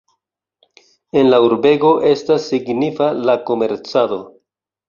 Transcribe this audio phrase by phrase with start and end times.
[1.21, 4.23] En la urbego estas signifa la komercado.